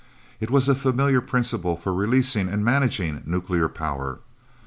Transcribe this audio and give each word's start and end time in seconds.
It 0.39 0.49
was 0.49 0.67
a 0.67 0.73
familiar 0.73 1.21
principle 1.21 1.77
for 1.77 1.93
releasing 1.93 2.47
and 2.49 2.65
managing 2.65 3.21
nuclear 3.23 3.69
power. 3.69 4.17